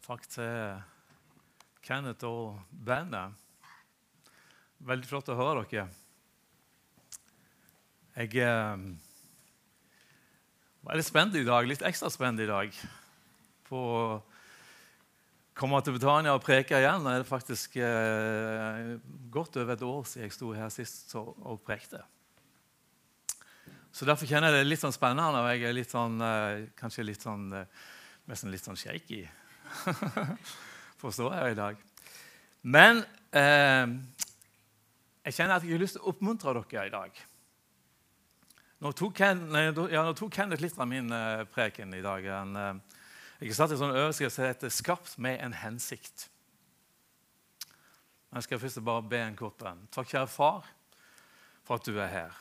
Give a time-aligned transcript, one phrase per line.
[0.00, 0.80] Takk til
[1.84, 3.36] Kenneth og bandet.
[4.80, 5.88] Veldig flott å høre dere.
[8.16, 8.84] Jeg eh,
[10.84, 12.72] var litt spent i dag, litt ekstra spent i dag,
[13.68, 14.04] på å
[15.60, 17.04] komme til Britannia og preke igjen.
[17.04, 18.96] Det er faktisk eh,
[19.32, 22.00] godt over et år siden jeg sto her sist og prekte.
[23.92, 27.04] Så Derfor kjenner jeg det litt sånn spennende, og jeg er litt sånn, eh, kanskje
[27.04, 27.86] litt sånn, eh,
[28.30, 29.24] nesten litt sånn shaky.
[31.02, 31.82] Forstår jeg i dag.
[32.62, 33.92] Men eh,
[35.26, 37.20] jeg kjenner at jeg har lyst til å oppmuntre dere i dag.
[38.80, 42.24] Nå tok, Ken, ja, nå tok Kenneth litt av min eh, preken i dag.
[42.40, 43.00] En, eh,
[43.44, 46.28] jeg satt en sånn overskrift som heter 'Skapt med en hensikt'.
[48.30, 49.88] Men jeg skal først bare be en kort bønn.
[49.90, 50.68] Takk, kjære far,
[51.64, 52.36] for at du er her.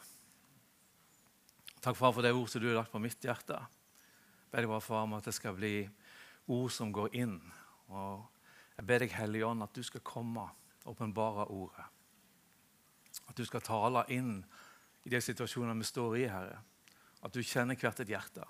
[1.82, 3.56] Takk, far, for det ord som du har lagt på mitt hjerte.
[3.58, 5.90] Jeg ber deg, bare, far, om at det skal bli
[6.50, 7.38] ord som går inn.
[7.94, 8.26] Og
[8.78, 10.46] jeg ber deg, Hellige Ånd, at du skal komme
[10.84, 11.86] og åpenbare ordet.
[13.30, 14.40] At du skal tale inn
[15.06, 16.62] i de situasjonene vi står i, Herre.
[17.24, 18.46] At du kjenner hvert et hjerte.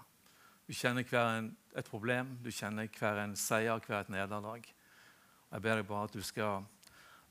[0.69, 4.67] Du kjenner hver en, et problem, du kjenner hver en seier, hver et nederlag.
[5.49, 6.67] Jeg ber deg bare at du skal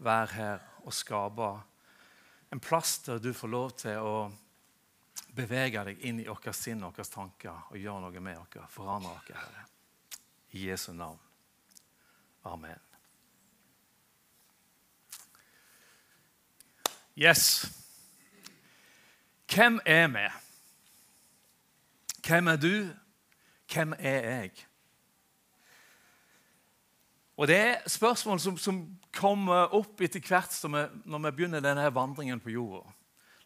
[0.02, 1.52] være her og skape
[2.50, 4.14] en plass der du får lov til å
[5.36, 8.70] bevege deg inn i vårt sinn og våre tanker og gjøre noe med oss.
[8.72, 9.66] Forandre oss, Herre.
[10.52, 11.18] I Jesu navn.
[12.44, 12.78] Amen.
[17.16, 17.72] Yes.
[19.54, 20.28] Hvem er vi?
[22.26, 22.88] Hvem er du?
[23.72, 24.50] Hvem er jeg?
[27.36, 31.94] Og Det er spørsmål som, som kommer opp etter hvert vi, når vi begynner denne
[31.94, 32.90] vandringen på jorda.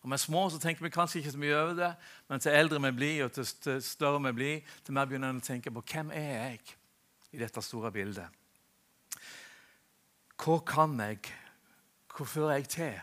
[0.03, 1.94] Når vi er små, så tenker vi kanskje ikke så mye over det,
[2.28, 5.44] men til eldre vi blir, og til, til større vi blir, til mer begynner vi
[5.44, 6.61] å tenke på hvem er jeg
[7.33, 8.28] i dette store bildet.
[10.42, 11.20] Hva kan jeg?
[12.12, 13.00] Hvor fører jeg til?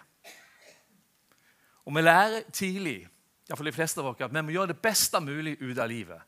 [1.85, 3.07] Og Vi lærer tidlig
[3.55, 6.21] for de fleste av oss, at vi må gjøre det beste mulig ut av livet.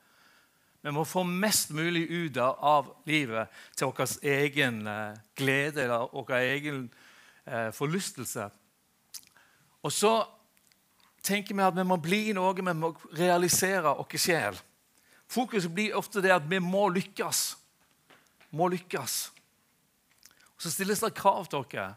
[0.82, 6.32] Vi må få mest mulig ut av livet til vår egen eh, glede eller vår
[6.40, 6.88] egen
[7.46, 8.48] eh, forlystelse.
[9.84, 10.16] Og så
[11.22, 14.58] tenker vi at vi må bli noe, vi må realisere vår sjel.
[15.30, 17.61] Fokuset blir ofte det at vi må lykkes.
[18.52, 19.32] Må lykkes.
[20.56, 21.96] Og Så stilles det krav til dere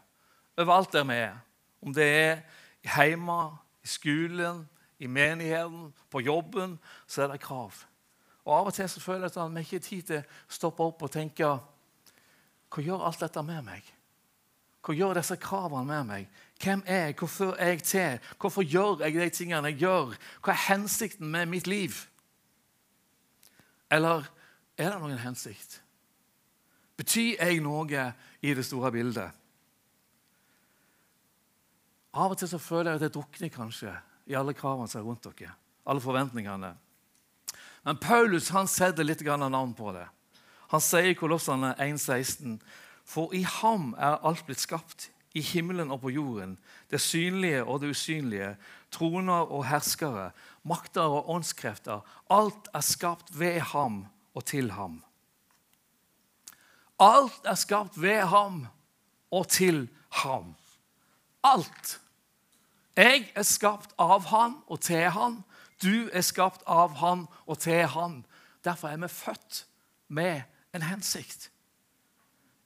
[0.57, 1.37] overalt der vi er.
[1.81, 2.41] Om det er
[2.95, 7.73] hjemme, i skolen, i menigheten, på jobben, så er det krav.
[8.45, 10.83] Og Av og til så føler jeg at vi ikke har tid til å stoppe
[10.83, 11.51] opp og tenke
[12.69, 13.85] Hva gjør alt dette med meg?
[14.85, 16.25] Hva gjør disse kravene med meg?
[16.61, 17.15] Hvem er jeg?
[17.19, 18.19] Hvorfor er jeg til?
[18.41, 20.13] Hvorfor gjør jeg de tingene jeg gjør?
[20.43, 21.95] Hva er hensikten med mitt liv?
[23.91, 24.27] Eller
[24.77, 25.81] er det noen hensikt?
[26.95, 28.05] Betyr jeg noe
[28.41, 29.31] i det store bildet?
[32.15, 33.93] Av og til så føler jeg at jeg drukner kanskje
[34.31, 35.51] i alle kravene som er rundt dere.
[35.85, 36.71] Alle forventningene.
[37.85, 40.07] Men Paulus han setter litt navn på det.
[40.71, 42.59] Han sier i Kolossene 1,16.:
[43.05, 46.57] For i ham er alt blitt skapt, i himmelen og på jorden,
[46.89, 48.55] det synlige og det usynlige,
[48.89, 50.31] troner og herskere,
[50.63, 51.99] makter og åndskrefter.
[52.31, 55.03] Alt er skapt ved ham og til ham.
[56.99, 58.67] Alt er skapt ved ham
[59.31, 60.55] og til ham.
[61.43, 61.99] Alt.
[62.95, 65.41] Jeg er skapt av han og til han.
[65.83, 68.23] Du er skapt av han og til han.
[68.63, 69.65] Derfor er vi født
[70.07, 70.41] med
[70.73, 71.51] en hensikt.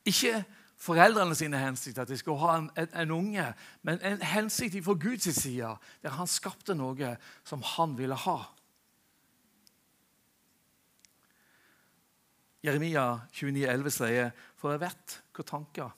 [0.06, 0.44] Ikke
[0.80, 3.48] foreldrene sine hensikt, at de skal ha en, en, en unge,
[3.82, 5.74] men en hensikt fra Guds side,
[6.04, 8.38] der han skapte noe som han ville ha.
[12.64, 15.92] Jeremia 29,11 sier, 'For jeg vet hva tanker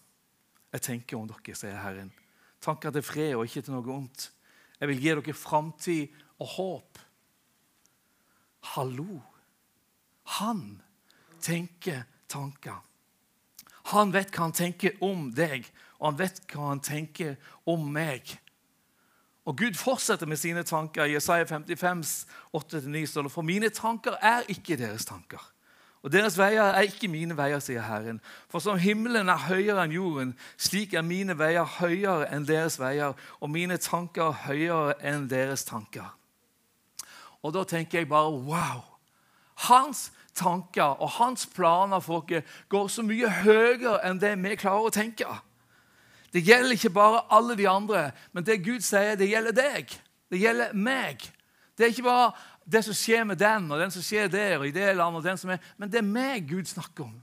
[0.73, 2.11] jeg tenker om dere', sier Herren.
[2.61, 4.31] Tanker til fred og ikke til noe ondt.
[4.79, 6.07] Jeg vil gi dere framtid
[6.39, 6.99] og håp.
[8.73, 9.21] Hallo!
[10.37, 10.81] Han
[11.41, 12.77] tenker tanker.
[13.91, 15.65] Han vet hva han tenker om deg,
[15.99, 17.35] og han vet hva han tenker
[17.65, 18.37] om meg.
[19.49, 21.03] Og Gud fortsetter med sine tanker.
[21.09, 25.41] I Jesaja 55, 8-9 står det For mine tanker er ikke deres tanker.
[26.01, 28.17] Og deres veier er ikke mine veier, sier Herren.
[28.49, 33.13] For som himmelen er høyere enn jorden, slik er mine veier høyere enn deres veier,
[33.39, 36.09] og mine tanker høyere enn deres tanker.
[37.45, 38.81] Og da tenker jeg bare wow!
[39.67, 44.89] Hans tanker og hans planer for oss går så mye høyere enn det vi klarer
[44.89, 45.27] å tenke.
[46.33, 49.91] Det gjelder ikke bare alle de andre, men det Gud sier, det gjelder deg.
[50.31, 51.27] Det gjelder meg.
[51.77, 52.31] Det er ikke bare
[52.71, 55.27] det som skjer med den og den som skjer der, og i det landet, og
[55.27, 57.17] den som er, men det er meg Gud snakker om.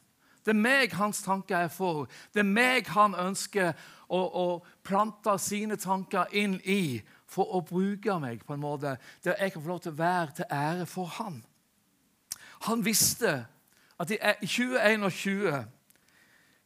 [0.45, 2.06] Det er meg hans tanker er for.
[2.33, 3.75] Det er meg han ønsker
[4.09, 4.47] å, å
[4.87, 9.65] plante sine tanker inn i for å bruke meg på en måte der jeg kan
[9.65, 11.43] få lov til å være til ære for han.
[12.65, 13.35] Han visste
[14.01, 15.67] at i 2021,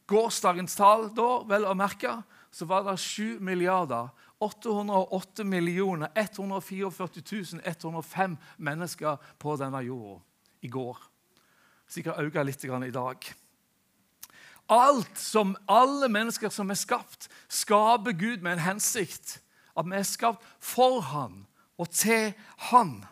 [0.07, 2.15] gårsdagens tall da, vel å merke,
[2.53, 10.19] så var det 7 milliarder 808 millioner 144 105 mennesker på denne jorda
[10.63, 10.99] i går.
[11.87, 13.31] Sikkert økt litt i dag.
[14.71, 19.39] Alt som alle mennesker som er skapt, skaper Gud med en hensikt.
[19.75, 21.45] At vi er skapt for Han
[21.77, 22.33] og til
[22.69, 23.03] Han.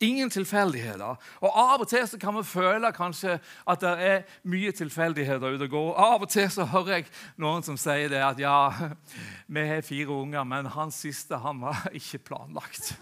[0.00, 1.18] Ingen tilfeldigheter.
[1.44, 3.34] Og Av og til så kan vi føle kanskje
[3.68, 5.90] at det er mye tilfeldigheter ute og går.
[6.00, 7.10] Av og til så hører jeg
[7.40, 8.72] noen som sier det at ja,
[9.54, 12.94] vi har fire unger, men han siste han var ikke planlagt.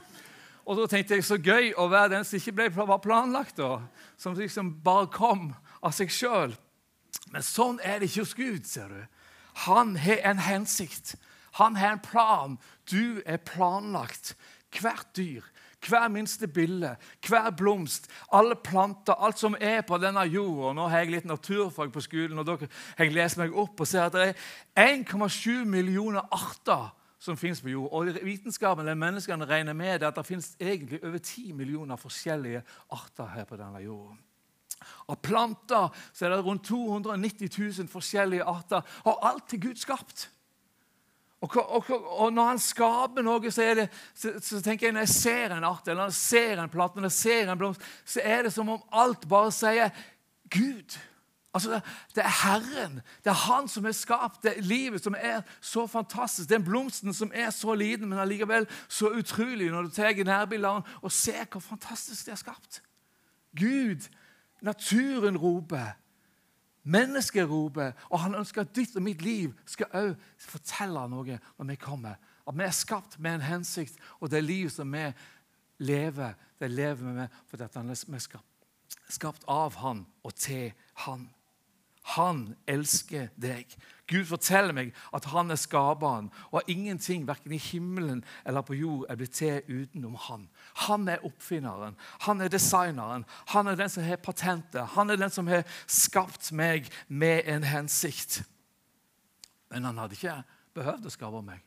[0.68, 3.78] Og da tenkte jeg så gøy å være den som ikke ble, planlagt, da.
[4.20, 6.52] Som liksom bare kom av seg sjøl.
[7.32, 9.00] Men sånn er det ikke hos Gud, ser du.
[9.68, 11.14] Han har en hensikt.
[11.62, 12.58] Han har en plan.
[12.90, 14.34] Du er planlagt.
[14.76, 15.46] Hvert dyr,
[15.86, 16.96] hver minste bille,
[17.28, 20.74] hver blomst, alle planter, alt som er på denne jorda.
[20.74, 24.08] Nå har jeg litt naturfag på skolen, og dere har lest meg opp og ser
[24.08, 26.88] at det er 1,7 millioner arter
[27.18, 27.90] som finnes på jord.
[27.92, 32.62] Og Vitenskapen eller menneskene regner med at det finnes egentlig over 10 millioner forskjellige
[32.94, 34.18] arter her på denne jorden.
[35.10, 40.28] Av planter så er det rundt 290 000 forskjellige arter, og alt er Gud skapt.
[41.40, 41.90] Og, og,
[42.20, 45.66] og, Når han skaper noe, så, det, så, så, tenker jeg når jeg ser en
[45.68, 48.52] art, eller når jeg ser en platt, når jeg ser en blomst, så er det
[48.52, 49.94] som om alt bare sier
[50.50, 50.98] Gud.
[51.54, 51.80] Altså,
[52.14, 53.00] det, er Herren.
[53.24, 54.42] Det er Han som er skapt.
[54.42, 56.48] Det er livet som er så fantastisk.
[56.50, 61.12] Den blomsten som er så liten, men allikevel så utrolig når du tar nærbildene og
[61.12, 62.82] ser hvor fantastisk det er skapt.
[63.58, 64.08] Gud,
[64.62, 65.96] naturen roper.
[66.82, 71.70] Mennesket roper, og han ønsker at ditt og mitt liv skal også fortelle noe når
[71.72, 72.20] vi kommer.
[72.48, 75.04] At vi er skapt med en hensikt, og det liv som vi
[75.84, 78.44] lever, det lever vi med fordi vi er
[79.08, 80.72] skapt av Han og til
[81.04, 81.28] Han.
[82.16, 83.68] Han elsker deg.
[84.08, 88.76] Gud forteller meg at han er skaperen, og at ingenting verken i himmelen eller på
[88.78, 90.46] jord er blitt til utenom han.
[90.88, 94.94] Han er oppfinneren, han er designeren, han er den som har patentet.
[94.96, 98.42] Han er den som har skapt meg med en hensikt.
[99.68, 100.40] Men han hadde ikke
[100.78, 101.64] behøvd å skape meg.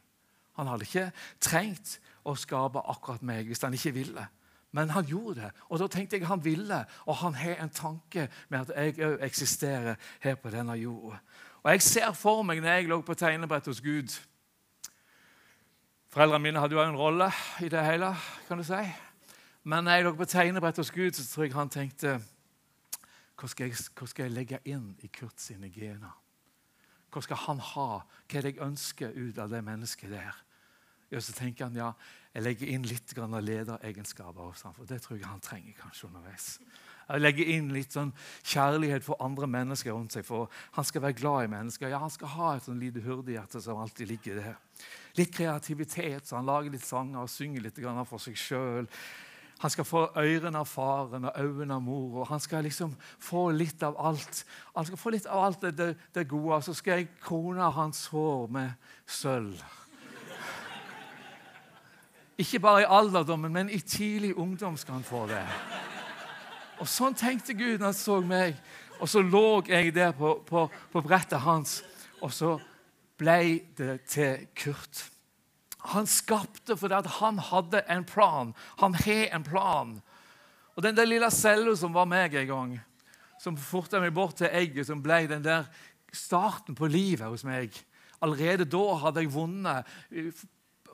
[0.58, 1.10] Han hadde ikke
[1.42, 4.26] trengt å skape akkurat meg hvis han ikke ville.
[4.72, 5.52] Men han gjorde det.
[5.70, 9.24] Og da tenkte jeg han ville, og han har en tanke med at jeg òg
[9.28, 11.20] eksisterer her på denne jorda.
[11.64, 14.18] Og jeg ser for meg når jeg lå på tegnebrett hos Gud
[16.12, 17.30] Foreldrene mine hadde jo en rolle
[17.64, 18.10] i det hele,
[18.48, 18.82] kan du si.
[19.64, 22.18] Men når jeg lå på tegnebrett hos Gud, så tror jeg han tenkte
[23.40, 26.12] hva skal, jeg, hva skal jeg legge inn i Kurt sine gener?
[27.16, 27.88] Hva skal han ha?
[28.04, 30.36] Hva er det jeg ønsker ut av det mennesket der?
[31.16, 31.90] Og så tenker han ja,
[32.36, 34.76] jeg legger inn litt av lederegenskaper hos ham.
[34.76, 36.52] For det tror jeg han trenger kanskje underveis.
[37.12, 40.26] Jeg legger inn litt sånn kjærlighet for andre mennesker rundt seg.
[40.28, 41.92] For han skal være glad i mennesker.
[41.92, 44.56] Ja, Han skal ha et sånn lite hurdighjerte som alltid ligger der.
[45.20, 48.88] Litt kreativitet, så han lager litt sanger og synger litt for seg sjøl.
[49.62, 52.22] Han skal få ørene av faren og øynene av mor.
[52.22, 54.46] og Han skal liksom få litt av alt.
[54.76, 56.62] Han skal få litt av alt det, det, gode.
[56.66, 58.72] Så skal jeg krone hans hår med
[59.06, 59.62] sølv.
[62.42, 65.46] Ikke bare i alderdommen, men i tidlig ungdom skal han få det.
[66.82, 68.58] Og Sånn tenkte Gud når han så meg.
[69.02, 71.80] Og så lå jeg der på, på, på brettet hans,
[72.22, 72.52] og så
[73.18, 75.08] ble det til Kurt.
[75.94, 78.54] Han skapte fordi han hadde en plan.
[78.82, 79.96] Han har en plan.
[80.76, 82.76] Og den der lille cella som var meg en gang,
[83.42, 85.66] som forta meg bort til egget, som ble den der
[86.14, 87.72] starten på livet hos meg
[88.22, 89.88] Allerede da hadde jeg vunnet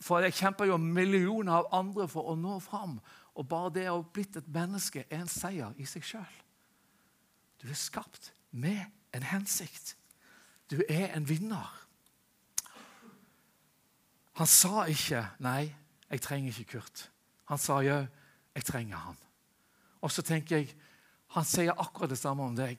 [0.03, 2.97] for jeg kjemper jo millioner av andre for å nå fram.
[3.37, 6.37] Og bare det å ha blitt et menneske er en seier i seg sjøl.
[7.61, 8.81] Du er skapt med
[9.15, 9.95] en hensikt.
[10.69, 11.69] Du er en vinner.
[14.37, 15.75] Han sa ikke 'nei,
[16.09, 17.09] jeg trenger ikke Kurt'.
[17.45, 18.07] Han sa jo
[18.55, 19.23] 'jeg trenger han'.
[20.01, 20.75] Og så tenker jeg
[21.27, 22.77] han sier akkurat det samme om deg.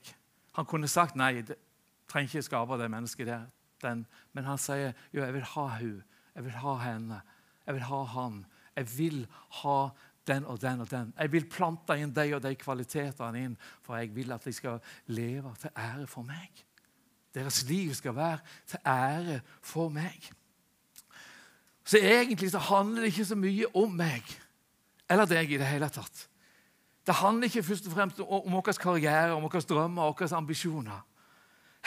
[0.53, 1.55] Han kunne sagt 'nei, jeg
[2.07, 3.47] trenger ikke skape det mennesket der',
[3.81, 4.07] den.
[4.33, 6.03] men han sier 'jo, jeg vil ha hun
[6.39, 7.21] jeg vil ha henne.
[7.65, 8.45] Jeg vil ha han.
[8.75, 9.27] Jeg vil
[9.59, 9.89] ha
[10.29, 11.13] den og den og den.
[11.17, 14.79] Jeg vil plante inn de og de kvalitetene inn, for jeg vil at de skal
[15.11, 16.65] leve til ære for meg.
[17.35, 20.31] Deres liv skal være til ære for meg.
[21.85, 24.25] Så egentlig så handler det ikke så mye om meg
[25.09, 26.27] eller deg i det hele tatt.
[27.05, 30.99] Det handler ikke først og fremst om vår karriere, om våre drømmer og våre ambisjoner.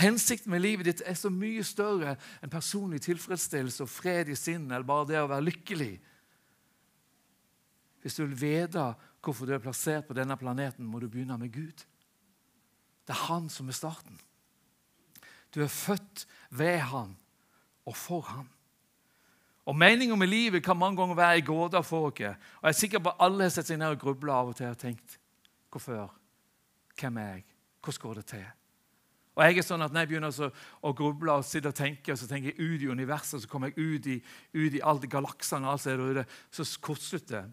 [0.00, 4.72] Hensikten med livet ditt er så mye større enn personlig tilfredsstillelse og fred i sinnet
[4.72, 5.92] eller bare det å være lykkelig.
[8.02, 8.92] Hvis du vil vite
[9.22, 11.84] hvorfor du er plassert på denne planeten, må du begynne med Gud.
[13.06, 14.18] Det er Han som er starten.
[15.54, 17.16] Du er født ved Han
[17.86, 18.48] og for Han.
[19.66, 22.20] Og Meninga med livet kan mange ganger være i gåte for oss.
[22.20, 22.20] Og
[22.62, 24.66] Jeg er sikker på at alle har sett seg ned og grubla av og til
[24.66, 25.18] og tenkt
[25.70, 26.10] hvorfor?
[26.98, 27.44] Hvem er jeg?
[27.82, 28.44] Hvordan går det til?
[29.34, 32.26] Og jeg er sånn at Når jeg begynner å, gruble og sitte og tenke, så
[32.28, 34.18] tenker jeg ut i universet, så kommer jeg ut i,
[34.52, 37.48] ut i alle galaksene, og alt som er ute, så kortslutter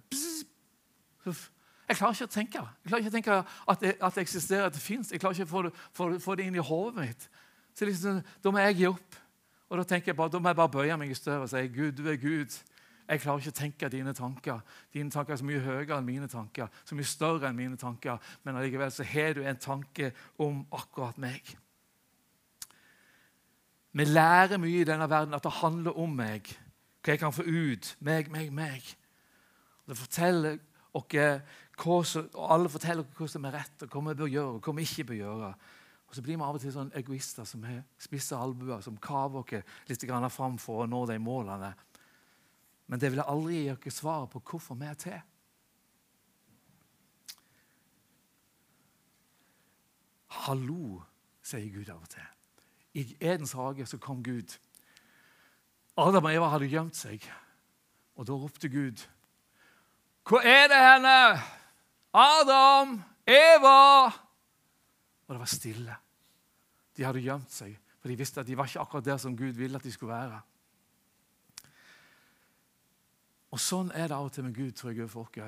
[1.90, 3.38] Jeg klarer ikke å tenke Jeg klarer ikke å tenke
[3.74, 5.12] at det, at det eksisterer, at det fins.
[5.12, 7.30] Jeg klarer ikke å få det, få, få det inn i hodet mitt.
[7.74, 9.16] Så liksom, Da må jeg gi opp.
[9.70, 11.68] Og Da tenker jeg bare, da må jeg bare bøye meg i støvet og si
[11.74, 12.60] Gud, du er Gud.
[13.10, 14.60] Jeg klarer ikke å tenke dine tanker.
[14.94, 18.22] Dine tanker er så mye høyere enn mine tanker, så mye større enn mine tanker.
[18.46, 21.56] Men allikevel så har du en tanke om akkurat meg.
[23.98, 26.54] Vi lærer mye i denne verden at det handler om meg.
[27.02, 27.96] Hva jeg kan få ut.
[28.06, 28.86] Meg, meg, meg.
[29.90, 30.60] Det forteller
[30.94, 34.64] oss, og Alle forteller oss hva som er rett, og hva vi bør gjøre og
[34.66, 35.52] hva vi ikke bør gjøre.
[36.10, 39.40] Og Så blir vi av og til sånn egoister som har spisse albuer, som kaver
[39.44, 41.74] oss litt fram for å nå de målene.
[42.88, 45.22] Men det vil aldri gi oss svaret på hvorfor vi er til.
[50.30, 51.04] Hallo,
[51.44, 52.26] sier Gud av og til.
[52.98, 54.58] I Edens hage så kom Gud.
[56.00, 57.22] Adam og Eva hadde gjemt seg,
[58.16, 59.04] og da ropte Gud.
[60.30, 61.42] Hvor er det henne?
[62.14, 63.00] Adam!
[63.26, 64.06] Eva!
[65.26, 65.96] Og det var stille.
[66.98, 69.58] De hadde gjemt seg, for de visste at de var ikke akkurat der som Gud
[69.58, 70.42] ville at de skulle være.
[73.50, 75.42] Og Sånn er det av og til med Gud, tror jeg, oss òg.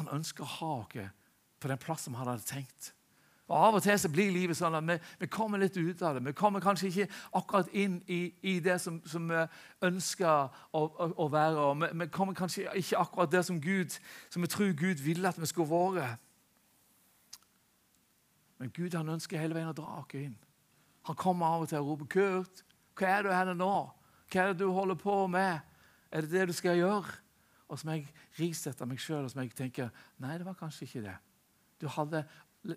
[0.00, 1.10] Han ønsker å ha oss
[1.62, 2.93] på den plassen han hadde tenkt.
[3.48, 6.16] Og Av og til så blir livet sånn at vi, vi, kommer litt ut av
[6.16, 6.22] det.
[6.24, 9.42] Vi kommer kanskje ikke akkurat inn i, i det som, som, vi
[9.84, 10.30] ønsker
[10.72, 11.66] å, å, å være.
[11.82, 13.60] Vi, vi, kommer kanskje ikke akkurat der som
[14.30, 16.16] som vi tror Gud ville at vi skulle være.
[18.58, 20.38] Men Gud han ønsker hele veien å dra oss inn.
[21.04, 22.64] Han kommer av og til og roper 'Kurt,
[22.96, 23.90] hva er du her nå?
[24.32, 25.60] Hva er det du holder på med?
[26.10, 27.20] Er det det du skal gjøre?'
[27.68, 28.08] Og så må jeg
[28.38, 31.16] risette meg sjøl og så må jeg tenke nei, det var kanskje ikke det.
[31.80, 32.24] Du hadde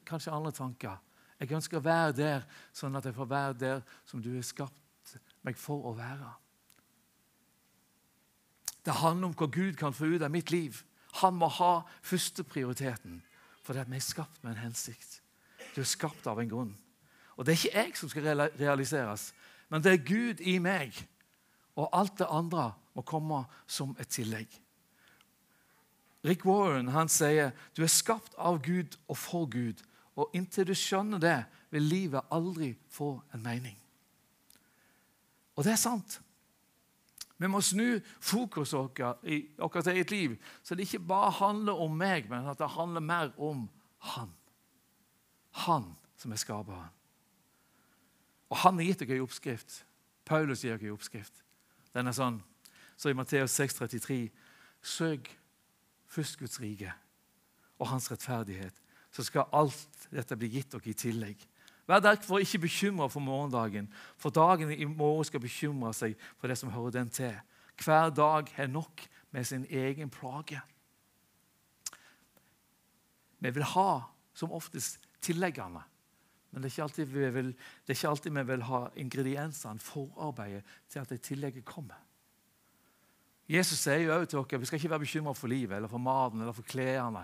[0.05, 0.97] kanskje andre tanker.
[1.39, 5.17] Jeg ønsker å være der, sånn at jeg får være der som du har skapt
[5.45, 6.31] meg for å være.
[8.85, 10.79] Det handler om hva Gud kan få ut av mitt liv.
[11.21, 13.21] Han må ha førsteprioriteten,
[13.63, 15.19] for det vi er skapt med en hensikt.
[15.75, 16.75] Du er skapt av en grunn.
[17.37, 19.33] Og Det er ikke jeg som skal realiseres,
[19.69, 20.95] men det er Gud i meg.
[21.77, 24.47] Og alt det andre må komme som et tillegg.
[26.25, 29.83] Rick Warren han sier du er skapt av Gud og for Gud.
[30.17, 31.37] Og inntil du skjønner det,
[31.69, 33.75] vil livet aldri få en mening.
[35.57, 36.19] Og det er sant.
[37.37, 41.93] Vi må snu fokuset vårt i vårt eget liv, så det ikke bare handler om
[41.93, 44.33] meg, men at det handler mer om Han.
[45.51, 46.89] Han som er skaperen.
[48.49, 49.85] Og han har gitt dere en oppskrift.
[50.25, 51.43] Paulus gir dere en oppskrift.
[51.93, 52.37] Den er sånn.
[52.97, 54.29] Så i Matteus 6,33.:
[54.81, 55.29] Søk
[56.07, 56.93] først Guds rike
[57.79, 58.73] og hans rettferdighet,
[59.11, 61.43] så skal alt dette bli gitt dere i tillegg.
[61.87, 63.87] Vær derfor ikke bekymra for morgendagen,
[64.17, 67.35] for dagen i morgen skal bekymre seg for det som hører den til.
[67.83, 70.59] Hver dag har nok med sin egen plage.
[73.39, 73.91] Vi vil ha
[74.33, 75.83] som oftest tilleggene.
[76.51, 77.49] Men det er, ikke alltid vi vil,
[77.87, 81.99] er vi vil ha ingrediensene, forarbeidet, til at det tillegget kommer.
[83.47, 86.03] Jesus sier jo også til oss vi skal ikke være bekymra for livet eller for
[86.03, 87.23] maten eller for klærne.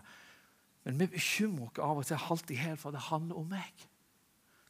[0.84, 3.88] Men vi bekymrer oss av og til halvt i hæl, for det handler om meg.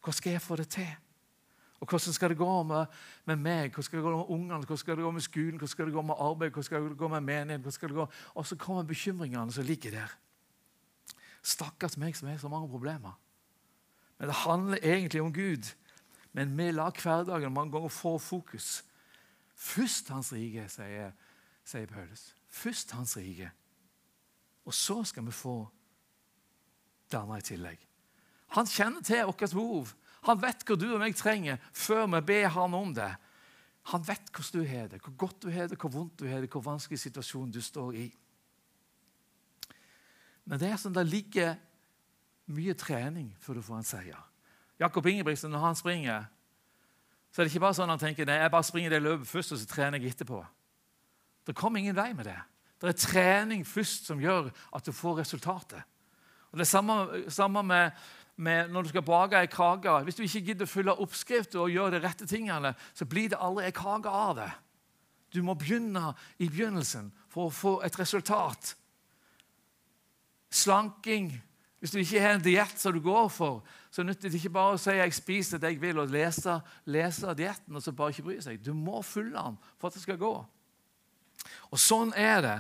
[0.04, 0.90] Hva skal jeg få det til?
[1.84, 2.86] Og Hvordan skal det gå med,
[3.26, 3.72] med meg?
[3.72, 4.58] Hvordan skal det gå med ungene?
[4.66, 5.58] Hvordan skal det gå med skolen?
[5.58, 6.50] Hvordan skal det gå med arbeid?
[6.50, 8.10] Hvordan skal det gå med menighet?
[8.36, 10.14] Og så kommer bekymringene som ligger der.
[11.44, 13.20] Stakkars meg som har så mange problemer.
[14.18, 15.74] Men det handler egentlig om Gud.
[16.32, 18.84] Men vi lar hverdagen mange ganger få fokus.
[19.56, 21.12] Først Hans rike, sier,
[21.68, 22.32] sier Paulus.
[22.50, 23.52] Først Hans rike.
[24.66, 25.58] Og så skal vi få
[27.12, 27.84] det andre i tillegg.
[28.56, 29.94] Han kjenner til vårt behov.
[30.24, 33.12] Han vet hva du og meg trenger, før vi ber han om det.
[33.92, 36.40] Han vet hvordan du har det, hvor godt du har det, hvor vondt du har
[36.42, 38.06] det, hvor vanskelig situasjon du står i.
[40.46, 41.58] Men det er sånn det ligger
[42.54, 44.24] mye trening før du får en seier.
[44.80, 46.26] Jakob Ingebrigtsen, når han springer,
[47.32, 49.56] så er det ikke bare sånn han tenker nei, jeg bare springer det løpet først,
[49.56, 50.40] og så trener jeg etterpå.
[51.48, 52.40] Det kommer ingen vei med det.
[52.82, 55.84] Det er trening først som gjør at du får resultatet.
[56.52, 56.96] Og Det er samme,
[57.32, 57.92] samme med,
[58.36, 60.04] med når du skal bake ei kake.
[60.04, 63.40] Hvis du ikke gidder å følge oppskriften og gjøre de rette tingene, så blir det
[63.40, 64.52] aldri ei kake av det.
[65.34, 68.76] Du må begynne i begynnelsen for å få et resultat.
[70.54, 71.34] Slanking
[71.80, 73.58] Hvis du ikke har en diett som du går for,
[73.92, 77.34] så nytter det ikke bare å si 'jeg spiser det jeg vil' og lese, lese
[77.36, 78.64] dietten og så bare ikke bry seg.
[78.64, 80.46] Du må følge den for at det skal gå.
[81.72, 82.58] Og sånn er det.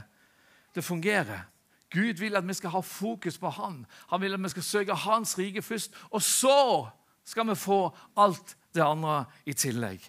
[0.76, 1.46] Det fungerer.
[1.94, 3.84] Gud vil at vi skal ha fokus på Han.
[4.10, 5.94] Han vil at vi skal søke Hans rike først.
[6.10, 6.90] Og så
[7.26, 7.86] skal vi få
[8.18, 10.02] alt det andre i tillegg.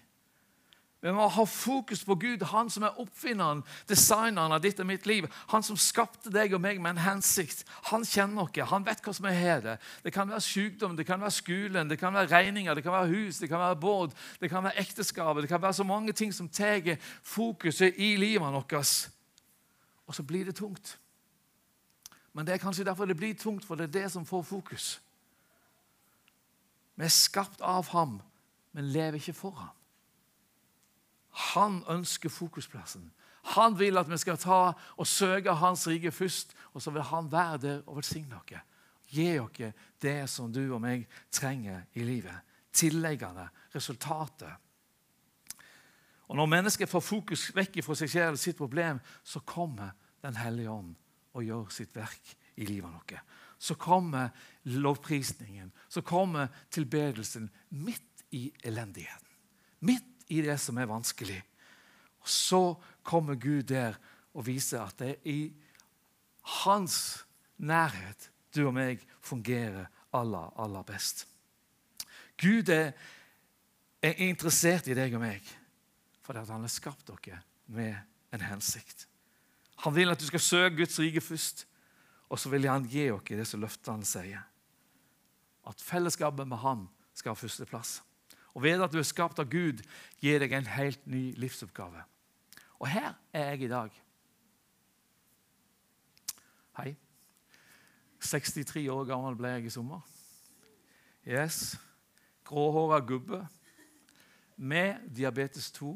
[1.04, 5.04] Vi må ha fokus på Gud, han som er oppfinneren, designeren av ditt og mitt
[5.04, 5.26] liv.
[5.52, 7.60] Han som skapte deg og meg med en hensikt.
[7.90, 9.68] Han kjenner oss, han vet hva som er her.
[10.00, 13.12] Det kan være sykdom, det kan være skolen, det kan være regninger, det kan være
[13.12, 15.44] hus, det kan være båt, det kan være ekteskapet.
[15.44, 18.96] Det kan være så mange ting som tar fokuset i livet vårt.
[20.08, 20.96] Og så blir det tungt.
[22.32, 25.00] Men det er kanskje derfor det blir tungt, for det er det som får fokus.
[26.96, 28.22] Vi er skapt av ham,
[28.72, 29.83] men lever ikke for ham.
[31.34, 33.12] Han ønsker fokusplassen.
[33.54, 37.32] Han vil at vi skal ta og søke Hans rike først, og så vil han
[37.32, 38.62] være der og velsigne oss.
[39.10, 42.40] Gi oss det som du og meg trenger i livet.
[42.72, 44.54] Tilleggene, resultatet.
[46.28, 49.92] Og Når mennesket får fokus vekk fra seg selv sitt problem, så kommer
[50.24, 50.94] Den hellige ånd
[51.34, 53.12] og gjør sitt verk i livet vårt.
[53.58, 54.30] Så kommer
[54.64, 59.28] lovprisningen, så kommer tilbedelsen midt i elendigheten.
[59.80, 61.40] Midt i det som er vanskelig.
[62.24, 62.62] Og Så
[63.02, 63.98] kommer Gud der
[64.34, 65.52] og viser at det er i
[66.64, 67.24] hans
[67.58, 71.26] nærhet du og meg fungerer aller, aller best.
[72.40, 72.92] Gud er,
[74.02, 75.54] er interessert i deg og meg
[76.24, 77.92] fordi han har skapt dere med
[78.32, 79.04] en hensikt.
[79.84, 81.66] Han vil at du skal søke Guds rike først,
[82.32, 84.40] og så vil han gi dere det som løftene sier.
[85.68, 87.98] At fellesskapet med han skal ha førsteplass.
[88.54, 89.82] Og ved at du er skapt av Gud,
[90.22, 92.04] gir deg en helt ny livsoppgave.
[92.78, 94.00] Og her er jeg i dag.
[96.78, 96.94] Hei.
[98.24, 100.04] 63 år gammel ble jeg i sommer.
[101.26, 101.74] Yes.
[102.44, 103.42] Gråhåra gubbe
[104.56, 105.92] med diabetes 2,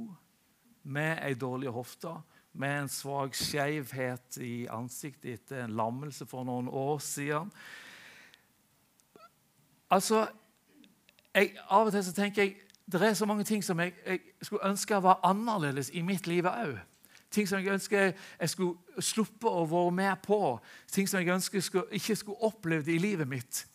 [0.83, 2.15] med ei dårlig hofte,
[2.59, 7.53] med en svak skjevhet i ansiktet etter en lammelse for noen år siden.
[9.95, 10.27] Altså,
[11.39, 12.57] jeg, Av og til så tenker jeg
[12.89, 16.47] det er så mange ting som jeg, jeg skulle ønske var annerledes i mitt liv
[16.49, 16.79] òg.
[17.31, 20.59] Ting som jeg ønsker jeg skulle sluppe å være med på.
[20.93, 23.67] Ting som jeg ønsker jeg ikke skulle opplevd i livet mitt.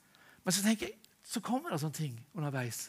[0.43, 2.87] Men så tenker jeg, så kommer det sånne ting underveis.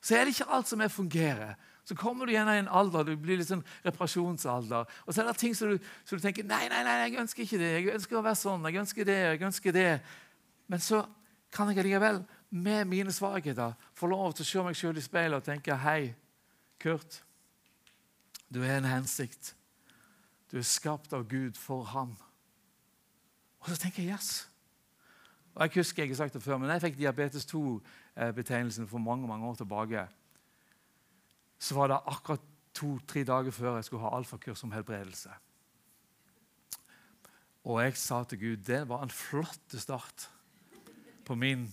[0.00, 1.58] Så er det ikke alt som er fungerer.
[1.84, 4.88] Så kommer du igjen i en alder, du blir litt sånn reparasjonsalder.
[5.06, 7.44] Og så er det ting som du, som du tenker nei, nei, nei, jeg ønsker
[7.44, 7.70] ikke det.
[7.78, 8.66] Jeg ønsker å være sånn.
[8.68, 9.92] jeg ønsker det, jeg ønsker det.
[10.68, 11.04] Men så
[11.52, 15.40] kan jeg likevel med mine svakheter få lov til å se meg selv i speilet
[15.40, 16.14] og tenke Hei,
[16.80, 17.22] Kurt.
[18.48, 19.54] Du er en hensikt.
[20.48, 22.14] Du er skapt av Gud for ham.
[23.60, 24.48] Og så tenker jeg yes.
[25.54, 29.26] Og Jeg husker jeg har sagt det før, men jeg fikk diabetes 2-betegnelsen for mange
[29.28, 30.06] mange år tilbake.
[31.58, 35.30] Så var det akkurat to-tre dager før jeg skulle ha alfakurs om helbredelse.
[37.64, 40.30] Og jeg sa til Gud det var en flott start
[41.26, 41.66] på min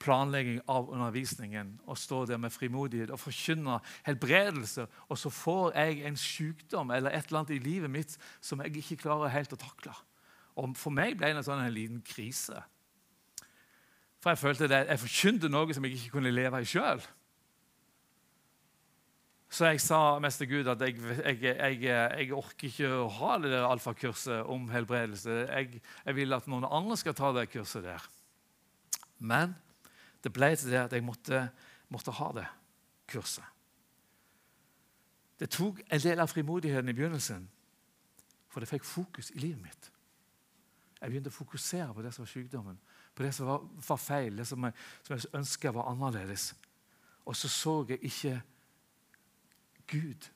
[0.00, 6.02] planlegging av undervisningen og står der med frimodighet og forkynner helbredelse, og så får jeg
[6.08, 9.60] en sykdom eller et eller annet i livet mitt som jeg ikke klarer helt å
[9.60, 9.94] takle.
[10.58, 12.58] Og For meg ble det en sånn en liten krise.
[14.20, 17.00] For jeg følte det, jeg forkynte noe som jeg ikke kunne leve i sjøl.
[19.50, 23.38] Så jeg sa mest til Gud at jeg, jeg, jeg, jeg orker ikke å ha
[23.42, 25.40] det der alfakurset om helbredelse.
[25.48, 25.80] Jeg,
[26.14, 28.04] vil at noen andre skal ta det kurset der.
[29.18, 29.56] Men
[30.24, 31.46] det ble til det at jeg måtte,
[31.88, 32.46] måtte ha det
[33.10, 33.44] kurset.
[35.40, 37.46] Det tok en del av frimodigheten i begynnelsen,
[38.50, 39.90] for det fikk fokus i livet mitt.
[41.00, 42.80] Jeg begynte å fokusere på det som var sykdommen,
[43.16, 46.50] på det som var, var feil, det som jeg, som jeg ønska var annerledes.
[47.24, 48.34] Og så så jeg ikke
[49.90, 50.28] Gud.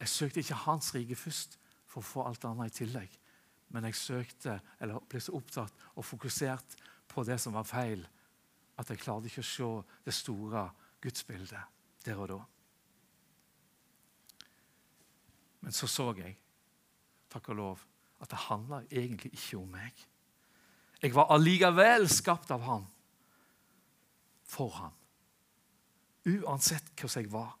[0.00, 1.58] Jeg søkte ikke Hans rike først
[1.90, 3.18] for å få alt andre i tillegg.
[3.70, 6.78] Men jeg søkte, eller ble så opptatt og fokusert
[7.10, 8.06] på det som var feil,
[8.80, 9.70] at jeg klarte ikke å se
[10.06, 10.64] det store
[11.02, 12.38] gudsbildet der og da.
[15.60, 16.38] Men så så jeg,
[17.30, 17.82] takk og lov,
[18.20, 20.06] at det handla egentlig ikke om meg.
[21.00, 22.86] Jeg var allikevel skapt av Han,
[24.44, 24.96] for Han.
[26.28, 27.54] Uansett hvordan jeg var.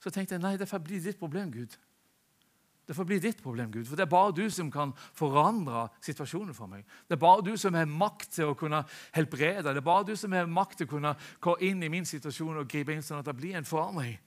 [0.00, 1.76] Så tenkte jeg nei, det får bli ditt problem, Gud.
[2.86, 3.86] Det får bli ditt problem, Gud.
[3.86, 6.82] For det er bare du som kan forandre situasjonen for meg.
[7.06, 8.82] Det er bare du som har makt til å kunne
[9.14, 9.70] helbrede.
[9.70, 12.58] Det er bare du som har makt til å kunne gå inn i min situasjon
[12.58, 14.18] og gripe inn sånn at det blir en forandring.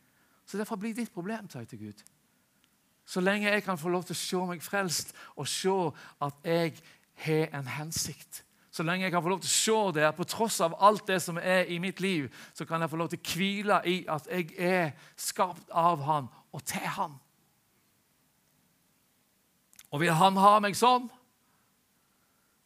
[0.47, 2.05] Så det får bli ditt problem, sa jeg til Gud.
[3.05, 5.75] Så lenge jeg kan få lov til å se meg frelst og se
[6.25, 6.79] at jeg
[7.25, 8.41] har en hensikt.
[8.71, 11.21] Så lenge jeg kan få lov til å se det, på tross av alt det
[11.23, 14.27] som er i mitt liv, så kan jeg få lov til å hvile i at
[14.31, 17.15] jeg er skapt av Han og til Han.
[19.95, 21.07] Og vil Han ha meg sånn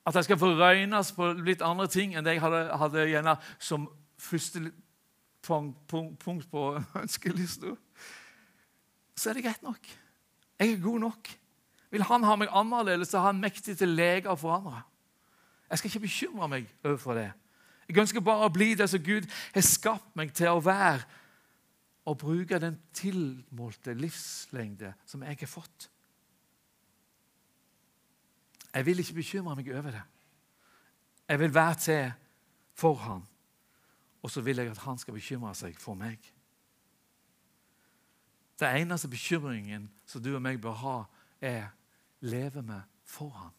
[0.09, 3.85] at jeg skal forrøynes på litt andre ting enn det jeg hadde, hadde gjerne som
[4.17, 4.63] første
[5.45, 6.63] punkt på
[7.03, 7.75] ønskelista,
[9.13, 9.85] så er det greit nok.
[10.57, 11.29] Jeg er god nok.
[11.93, 14.81] Vil han ha meg annerledes, så er han mektig til lege og forandre.
[15.69, 17.29] Jeg skal ikke bekymre meg overfor det.
[17.89, 21.05] Jeg ønsker bare å bli det som Gud har skapt meg til å være,
[22.09, 25.91] og bruke den tilmålte livslengde som jeg har fått.
[28.73, 30.03] Jeg vil ikke bekymre meg over det.
[31.29, 32.12] Jeg vil være til
[32.73, 33.21] for han.
[34.21, 36.19] Og så vil jeg at han skal bekymre seg for meg.
[38.60, 40.97] Det eneste bekymringen som du og meg bør ha,
[41.41, 41.69] er
[42.19, 43.55] lever vi for han.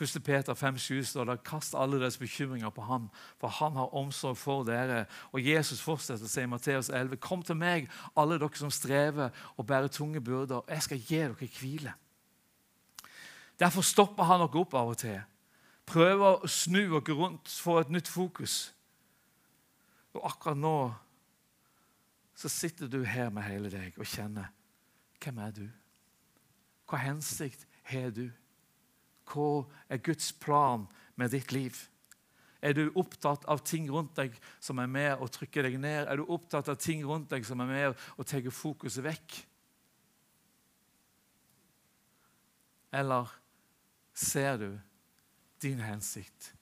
[0.00, 0.24] 1.
[0.24, 4.64] Peter 5,7 står det kast alle deres bekymringer på ham, for han har omsorg for
[4.66, 5.04] dere.
[5.32, 7.86] Og Jesus fortsetter å si i Matteus 11.: Kom til meg,
[8.16, 11.94] alle dere som strever og bærer tunge byrder, og jeg skal gi dere hvile.
[13.60, 15.20] Derfor stopper han dere opp av og til.
[15.86, 18.72] Prøver å snu dere rundt, få et nytt fokus.
[20.14, 20.76] Og akkurat nå
[22.34, 24.50] så sitter du her med hele deg og kjenner
[25.22, 25.66] hvem er du?
[26.90, 28.26] Hva hensikt har du?
[29.30, 30.84] Hva er Guds plan
[31.16, 31.78] med ditt liv?
[32.64, 36.08] Er du opptatt av ting rundt deg som er med å trykke deg ned?
[36.08, 39.36] Er du opptatt av ting rundt deg som er med å tar fokuset vekk?
[42.94, 43.32] Eller
[44.14, 44.68] ser du
[45.62, 46.52] din hensikt?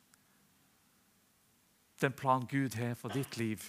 [2.02, 3.62] Den plan Gud har for ditt liv.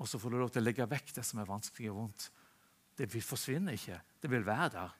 [0.00, 2.30] Og så får du lov til å legge vekk det som er vanskelig og vondt.
[2.96, 3.98] Det forsvinner ikke.
[4.20, 4.96] Det vil være der.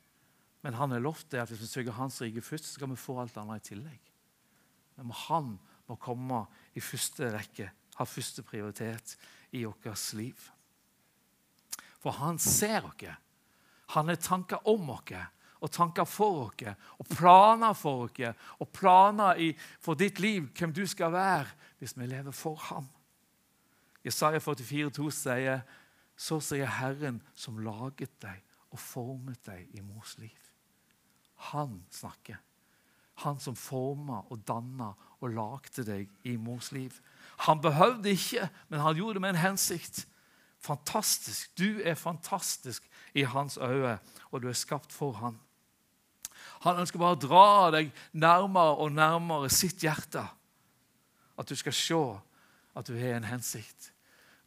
[0.60, 3.00] Men han har lovt det at hvis vi søker Hans rike først, så skal vi
[3.00, 4.10] få alt annet i tillegg.
[5.00, 5.54] Men han
[5.88, 6.44] må komme
[6.76, 9.16] i første rekke, ha første prioritet
[9.56, 10.36] i vårt liv.
[12.00, 13.08] For han ser oss.
[13.96, 15.08] Han har tanker om oss
[15.60, 16.64] og tanker for oss
[16.98, 19.40] og planer for oss og planer
[19.80, 21.46] for ditt liv, hvem du skal være
[21.78, 22.88] hvis vi lever for ham.
[24.04, 25.64] Jesaja 44, 44,2 sier
[26.20, 30.36] så sier Herren som laget deg og formet deg i mors liv.
[31.50, 32.38] Han snakker.
[33.24, 36.92] Han som forma og danna og lagde deg i mors liv.
[37.46, 40.04] Han behøvde ikke, men han gjorde det med en hensikt.
[40.60, 41.52] Fantastisk.
[41.56, 42.84] Du er fantastisk
[43.16, 43.98] i hans øyne,
[44.30, 45.40] og du er skapt for han.
[46.64, 50.26] Han ønsker bare å dra deg nærmere og nærmere sitt hjerte.
[51.38, 52.02] At du skal se
[52.76, 53.90] at du har en hensikt.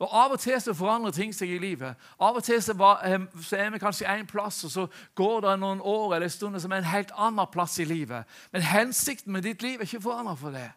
[0.04, 1.95] Og Av og til så forandrer ting seg i livet.
[2.19, 6.15] Av og til så, er vi kanskje én plass, og så går det noen år
[6.17, 8.28] eller stunder som er en helt annen plass i livet.
[8.52, 10.69] Men hensikten med ditt liv er ikke forandret for det.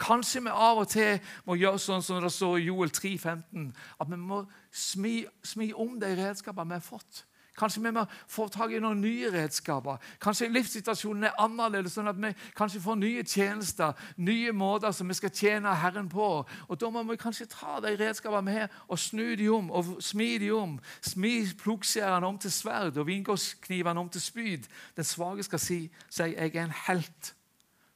[0.00, 3.66] Kanskje vi av og til må gjøre sånn som det står i Joel 3, 15,
[4.00, 7.24] at vi må smi, smi om de redskapene vi har fått.
[7.60, 10.00] Kanskje vi må få tak i noen nye redskaper.
[10.22, 15.18] Kanskje livssituasjonen er annerledes, sånn at vi kanskje får nye tjenester, nye måter som vi
[15.18, 16.30] skal tjene Herren på.
[16.68, 19.98] Og Da må vi kanskje ta de redskapene vi har, og snu de om og
[20.02, 20.78] smi de om.
[21.04, 24.70] Smi pluggskjærene om til sverd og vingårdsknivene om til spyd.
[24.96, 27.34] Den svake skal si, si 'Jeg er en helt'.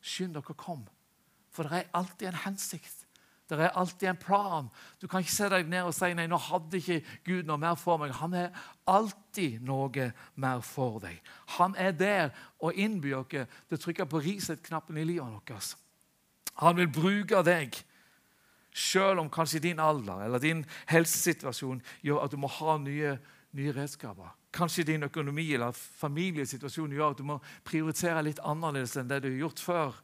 [0.03, 0.85] Skynd dere, kom.
[1.51, 3.04] For det er alltid en hensikt.
[3.59, 4.69] Det er alltid en plan.
[5.01, 7.79] Du kan ikke se deg ned og si nei, nå hadde ikke Gud noe mer
[7.81, 8.15] for meg.
[8.19, 11.19] Han har alltid noe mer for deg.
[11.59, 15.75] Han er der og innbyr oss til å trykke på reset-knappen i livet vårt.
[16.63, 17.75] Han vil bruke deg,
[18.75, 23.17] selv om kanskje din alder eller din helsesituasjon gjør at du må ha nye,
[23.55, 24.33] nye redskaper.
[24.55, 29.31] Kanskje din økonomi eller familiesituasjon gjør at du må prioritere litt annerledes enn det du
[29.31, 30.01] har gjort før.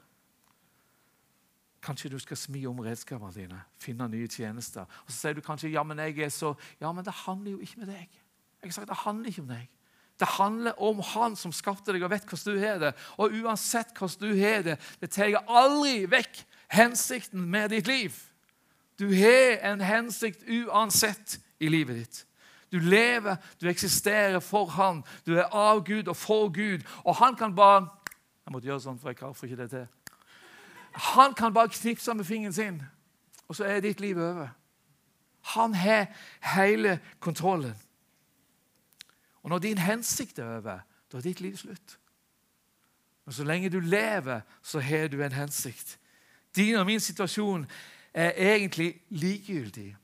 [1.81, 4.85] Kanskje du skal smi om redskapene dine, finne nye tjenester.
[5.07, 7.61] Og Så sier du kanskje ja, men jeg er så Ja, men det handler jo
[7.61, 8.09] ikke med deg.
[8.63, 9.69] Jeg har sagt, Det handler ikke om deg.
[10.21, 12.95] Det handler om Han som skapte deg og vet hvordan du har det.
[13.17, 18.13] Og uansett hvordan du har det, det tar aldri vekk hensikten med ditt liv.
[18.99, 22.27] Du har en hensikt uansett i livet ditt.
[22.71, 25.03] Du lever, du eksisterer for Han.
[25.27, 26.85] Du er av Gud og for Gud.
[27.05, 27.89] Og han kan bare
[28.47, 29.89] Jeg måtte gjøre sånn, for jeg får ikke det til.
[30.93, 32.83] Han kan bare knipse med fingeren sin,
[33.49, 34.49] og så er ditt liv over.
[35.41, 36.07] Han har
[36.57, 37.75] hele kontrollen.
[39.43, 40.81] Og når din hensikt er over,
[41.13, 41.99] da er ditt liv slutt.
[43.25, 45.99] Men så lenge du lever, så har du en hensikt.
[46.57, 47.67] Din og min situasjon
[48.15, 49.97] er egentlig likegyldig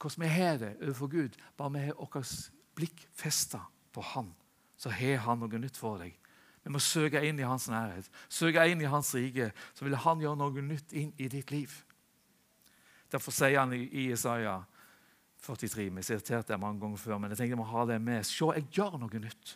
[0.00, 1.28] hvordan vi har det overfor Gud.
[1.56, 3.58] Bare vi har vårt blikk festa
[3.92, 4.34] på Han,
[4.76, 6.14] så har Han noe nytt for deg.
[6.68, 9.46] Vi må søke inn i Hans nærhet, søke inn i Hans rike.
[9.72, 11.72] Så vil Han gjøre noe nytt inn i ditt liv.
[13.08, 14.66] Derfor sier han i Isaiah
[15.40, 17.96] 43 Vi har sitert det mange ganger før, men jeg tenkte jeg må ha det
[18.04, 18.26] med.
[18.28, 19.54] Se, jeg gjør noe nytt.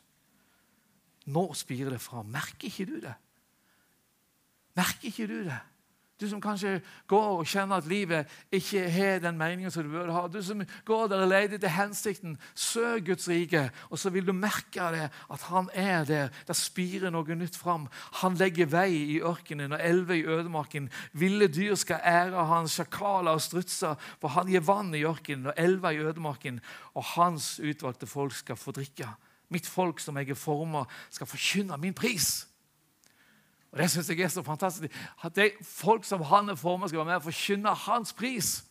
[1.36, 2.22] Nå spirer det fra.
[2.24, 3.12] Merker ikke du det?
[4.78, 5.60] Merker ikke du det?
[6.22, 6.76] Du som kanskje
[7.10, 10.28] går og kjenner at livet ikke har den meningen som du burde ha.
[10.30, 12.36] Du som går der og leter etter hensikten.
[12.54, 16.30] Søk Guds rike, og så vil du merke det, at han er der.
[16.46, 17.88] Det spirer noe nytt fram.
[18.20, 20.86] Han legger vei i ørkenen og elver i ødemarken.
[21.18, 25.58] Ville dyr skal ære hans sjakaler og strutser, for han gir vann i ørkenen og
[25.58, 26.62] elver i ødemarken,
[26.94, 29.10] og hans utvalgte folk skal få drikke.
[29.50, 32.46] Mitt folk som jeg er forma, skal forkynne min pris.
[33.72, 34.92] Og Det syns jeg er så fantastisk.
[35.24, 38.64] At de folk som han er formet, skal være med og forkynne hans pris.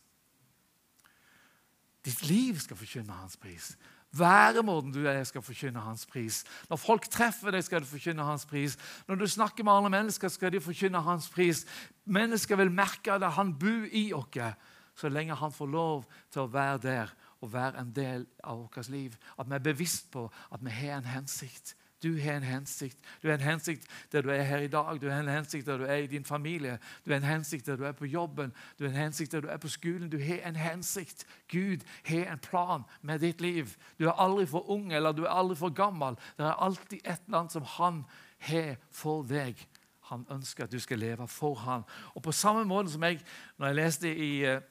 [2.06, 3.78] Ditt liv skal forkynne hans pris.
[4.18, 6.44] Væremåten du er, skal forkynne hans pris.
[6.70, 8.78] Når folk treffer deg, skal du forkynne hans pris.
[9.08, 11.66] Når du snakker med andre mennesker, skal de forkynne hans pris.
[12.06, 14.58] Mennesker vil merke at han bor i oss,
[14.96, 18.90] så lenge han får lov til å være der og være en del av vårt
[18.90, 19.16] liv.
[19.40, 21.76] At vi er bevisst på at vi har en hensikt.
[22.04, 22.98] Du har en hensikt.
[23.22, 25.02] Du har en hensikt der du er her i dag.
[25.02, 26.80] Du har en hensikt der du er i din familie.
[27.06, 28.54] Du har en hensikt der du er på jobben.
[28.80, 30.10] Du har en hensikt der du er på skolen.
[30.10, 31.26] Du har en hensikt.
[31.48, 33.76] Gud har en plan med ditt liv.
[34.00, 36.18] Du er aldri for ung eller du er aldri for gammel.
[36.38, 38.04] Det er alltid et eller annet som han
[38.40, 39.68] har for deg.
[40.12, 41.84] Han ønsker at du skal leve for han.
[42.16, 43.22] Og på samme måte som jeg,
[43.58, 44.62] når jeg leste i, eh,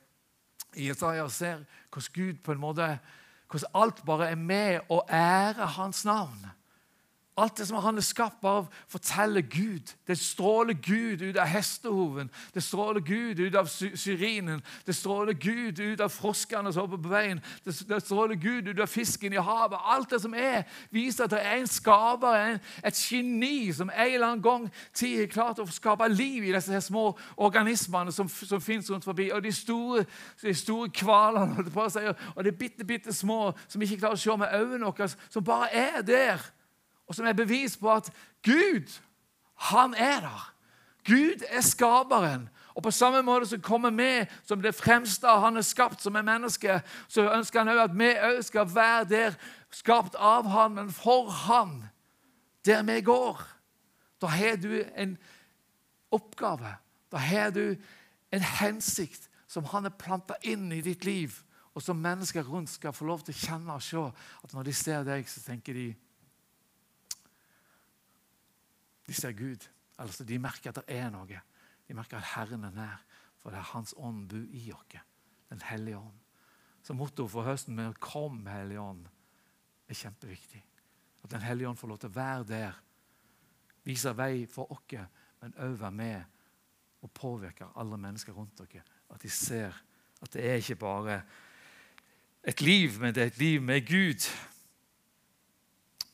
[0.77, 2.99] i Isaiah, ser hvordan Gud på en måte,
[3.51, 6.51] hvordan alt bare er med å ære hans navn.
[7.41, 9.95] Alt det som han er skapt, av, forteller Gud.
[10.07, 12.31] Det stråler Gud ut av hestehoven.
[12.55, 14.61] Det stråler Gud ut av syrinen.
[14.87, 17.41] Det stråler Gud ut av froskene som hopper på veien.
[17.65, 19.79] Det stråler Gud ut av fisken i havet.
[19.81, 24.27] Alt det som er, viser at det er en skaper, et geni, som en eller
[24.27, 28.91] annen gang tid har klart å skape liv i disse små organismene som, som finnes
[28.91, 29.31] rundt forbi.
[29.33, 30.05] Og de store,
[30.43, 31.65] de store kvalene,
[32.37, 35.71] og de bitte, bitte små som ikke klarer å se med øynene våre, som bare
[35.73, 36.51] er der
[37.11, 38.07] og som er bevis på at
[38.47, 39.01] Gud,
[39.55, 40.55] han er der.
[41.07, 42.49] Gud er skaperen.
[42.75, 46.23] Og på samme måte som kommer vi som det fremste han er skapt, som er
[46.23, 46.77] menneske,
[47.09, 49.35] så ønsker han òg at vi òg skal være der,
[49.75, 51.81] skapt av han, men for han,
[52.65, 53.43] der vi går.
[54.23, 55.17] Da har du en
[56.15, 56.77] oppgave.
[57.11, 57.75] Da har du
[58.31, 61.43] en hensikt som han har planta inn i ditt liv,
[61.75, 64.07] og som mennesker rundt skal få lov til å kjenne og se.
[64.45, 65.89] At når de ser deg, så tenker de
[69.11, 69.67] De ser Gud.
[69.99, 71.41] Altså, de merker at det er noe.
[71.89, 73.01] De merker at Herren er nær,
[73.43, 75.01] for det er Hans ånd bu i oss.
[75.51, 76.21] Den hellige ånd.
[76.87, 79.09] Så mottoet for høsten med 'Kom, Hellige ånd'
[79.89, 80.65] er kjempeviktig.
[81.25, 82.73] At Den hellige ånd får lov til å være der,
[83.85, 85.09] vise vei for oss,
[85.41, 86.25] men òg være med
[87.03, 88.83] og påvirke alle mennesker rundt dere.
[89.11, 89.73] At de ser
[90.23, 91.23] at det er ikke bare
[92.45, 94.31] et liv, men det er et liv med Gud.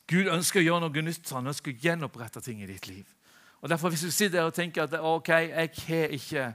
[0.07, 1.31] Gud ønsker å gjøre noe nytt.
[1.35, 3.05] Han ønsker å gjenopprette ting i ditt liv.
[3.61, 6.53] Og derfor Hvis du sitter der og tenker at ok, jeg har ikke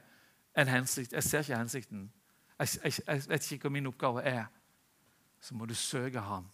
[0.57, 2.13] en hensikt, jeg ser ikke hensikten,
[2.59, 4.45] jeg, jeg, jeg vet ikke hva min oppgave er,
[5.41, 6.47] så må du søke Han.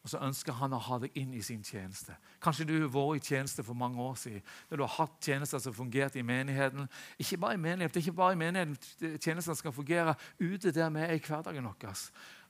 [0.00, 2.14] Og så ønsker han å ha deg inn i sin tjeneste.
[2.40, 4.40] Kanskje du har vært i tjeneste for mange år siden.
[4.70, 6.88] Når du har hatt tjenester som fungerte i menigheten.
[7.20, 10.88] Ikke bare i menigheten, det er ikke bare i menigheten tjenestene skal fungere ute der
[10.94, 11.98] vi er i hverdagen vår.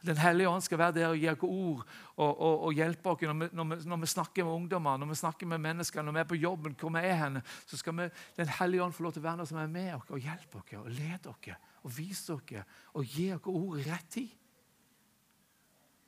[0.06, 1.82] Den hellige ånd skal være der og gi oss ord
[2.16, 3.26] og, og, og hjelpe oss.
[3.26, 6.16] Når vi, når, vi, når vi, snakker med ungdommer, når vi snakker med mennesker, når
[6.16, 9.08] vi er på jobben, hvor vi er hen, så skal vi, Den hellige ånd få
[9.08, 11.50] lov til å være der som er med oss og hjelpe oss og lede oss
[11.82, 12.54] og vise oss
[12.94, 14.39] og gi oss ord i rett tid.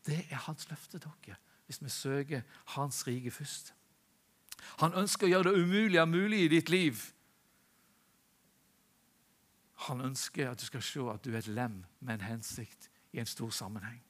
[0.06, 2.42] Det er hans løfte til dere hvis vi søker
[2.74, 3.72] hans rike først.
[4.82, 7.00] Han ønsker å gjøre det umulige mulig i ditt liv.
[9.88, 13.22] Han ønsker at du skal se at du er et lem med en hensikt i
[13.22, 14.02] en stor sammenheng.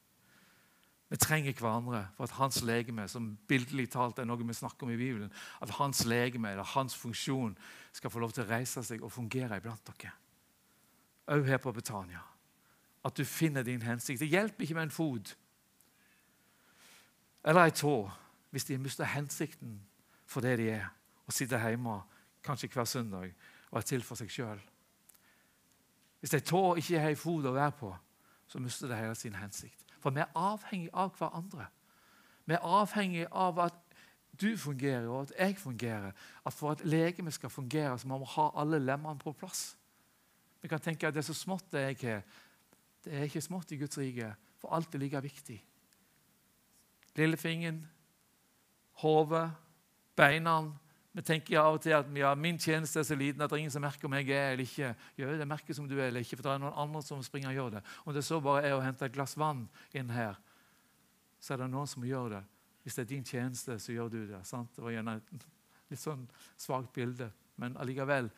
[1.12, 4.94] Vi trenger hverandre for at hans legeme, som bildelig talt er noe vi snakker om
[4.94, 7.52] i Bibelen, at hans legeme eller hans funksjon
[7.92, 10.14] skal få lov til å reise seg og fungere iblant dere.
[11.36, 12.22] Òg her på Betania.
[13.04, 14.22] At du finner din hensikt.
[14.22, 15.34] Det hjelper ikke med en fot
[17.44, 17.96] eller ei tå
[18.50, 19.80] hvis de mister hensikten
[20.26, 20.86] for det de er,
[21.26, 22.00] og sitter hjemme
[22.44, 23.32] kanskje hver søndag
[23.70, 24.60] og er til for seg sjøl.
[26.20, 27.92] Hvis ei tå ikke har ei fot å være på,
[28.46, 29.80] så mister det hele sin hensikt.
[30.02, 31.66] For vi er avhengig av hverandre.
[32.44, 33.78] Vi er avhengig av at
[34.40, 36.12] du fungerer, og at jeg fungerer.
[36.44, 39.76] At for at legemet skal fungere, så må vi ha alle lemmene på plass.
[40.62, 42.22] Vi kan tenke at det er så smått det jeg har.
[43.04, 45.58] Det er ikke smått i Guds rike, for alt er like viktig.
[47.18, 47.82] Lillefingeren,
[49.02, 49.50] hodet,
[50.16, 50.60] beina.
[51.12, 53.64] Vi tenker av og til at ja, min tjeneste er så liten at det er
[53.64, 54.94] ingen som merker om jeg er eller ikke.
[55.18, 57.52] Gjør det merker som du er eller ikke, for det er noen andre som springer
[57.52, 57.82] og gjør det.
[58.04, 60.40] Om det så bare er å hente et glass vann inn her,
[61.42, 62.42] så er det noen som gjør det.
[62.82, 64.40] Hvis det er din tjeneste, så gjør du det.
[64.48, 64.72] Sant?
[64.74, 65.46] Det var gjerne et
[65.92, 66.24] litt sånn
[66.56, 67.28] svakt bilde,
[67.60, 68.32] men allikevel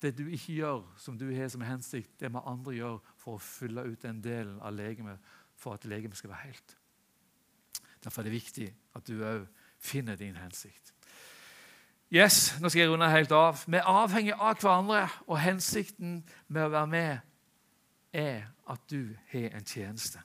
[0.00, 3.42] det du ikke gjør, som du har som hensikt, det må andre gjøre for å
[3.42, 6.76] fylle ut den delen av legemet for at legemet skal være helt.
[8.06, 9.48] Derfor er det viktig at du òg
[9.82, 10.92] finner din hensikt.
[12.14, 13.64] Yes, Nå skal jeg runde helt av.
[13.66, 17.18] Vi er avhengig av hverandre, og hensikten med å være med
[18.14, 20.22] er at du har en tjeneste.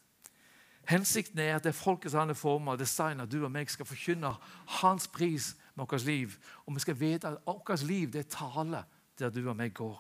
[0.91, 3.89] Hensikten er at det er folket som han er formet designer, du og meg skal
[3.89, 4.36] forkynne
[4.78, 6.38] hans pris med vårt liv.
[6.67, 8.86] Og vi skal vite at vårt liv det tale
[9.17, 9.98] der du og meg går.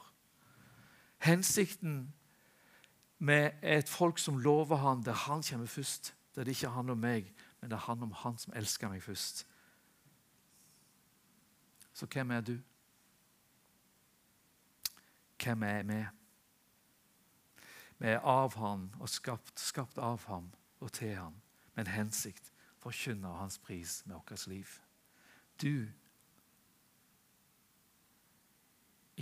[1.25, 2.13] Hensikten
[3.17, 6.13] med et folk som lover han der han kommer først.
[6.35, 9.45] Der det ikke handler om meg, men det handler om han som elsker meg først.
[11.93, 12.55] Så hvem er du?
[15.43, 15.99] Hvem er vi?
[18.01, 21.37] Vi er av han og skapt, skapt av ham og til ham
[21.75, 24.79] med en hensikt for å forkynne hans pris med vårt liv.
[25.61, 25.87] Du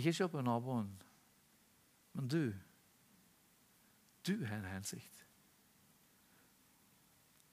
[0.00, 1.02] Ikke se på naboen,
[2.12, 2.54] men du.
[4.26, 5.19] Du har en hensikt.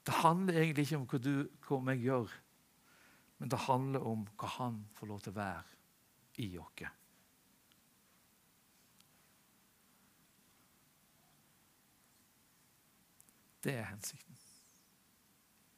[0.08, 1.34] Det handler egentlig ikke om hva, du,
[1.68, 2.30] og jeg gjør,
[3.38, 5.76] men det handler om hva han får lov til å være
[6.40, 6.88] i oss.
[13.68, 14.40] Det er hensikten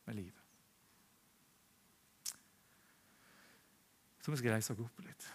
[0.06, 0.46] med livet.
[4.20, 5.30] Så vi skal reise oss opp litt.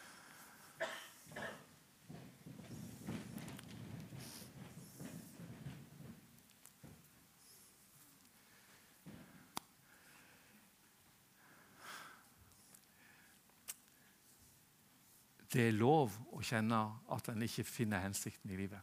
[15.55, 16.77] Det er lov å kjenne
[17.15, 18.81] at en ikke finner hensikten i livet.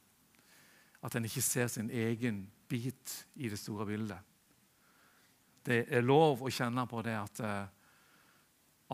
[1.05, 4.31] At en ikke ser sin egen bit i det store bildet.
[5.63, 7.67] Det er lov å kjenne på det at, eh,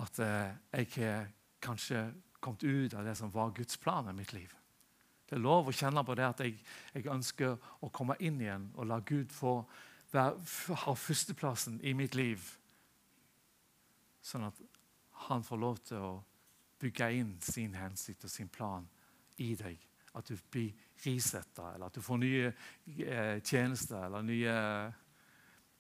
[0.03, 1.29] at eh, jeg har
[1.63, 2.03] kanskje
[2.41, 4.51] kommet ut av det som var Guds plan i mitt liv.
[5.29, 6.57] Det er lov å kjenne på det at jeg,
[6.97, 9.61] jeg ønsker å komme inn igjen og la Gud få
[10.17, 12.41] ha førsteplassen i mitt liv,
[14.25, 14.63] sånn at
[15.29, 16.13] han får lov til å
[16.79, 18.87] bygge inn sin hensikt og sin plan
[19.43, 19.79] i deg.
[20.17, 20.73] At du blir
[21.05, 24.55] risetta, eller at du får nye eh, tjenester eller nye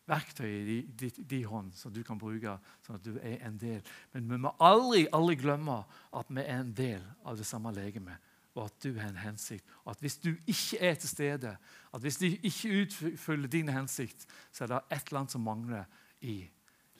[0.08, 0.78] verktøy i
[1.18, 3.82] din hånd som du kan bruke, sånn at du er en del.
[4.14, 5.82] Men vi må aldri aldri glemme
[6.16, 8.16] at vi er en del av det samme legemet,
[8.56, 9.66] og at du har en hensikt.
[9.84, 11.56] Og at Hvis du ikke er til stede,
[11.94, 15.84] at hvis de ikke utfyller din hensikt, så er det et eller annet som mangler
[16.20, 16.40] i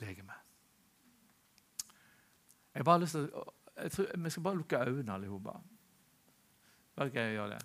[0.01, 0.45] legemet.
[2.75, 3.43] Jeg har bare lyst til å
[3.93, 5.71] tror, Vi skal bare lukke øynene, alle sammen.
[6.97, 7.65] Bare greier å gjøre det.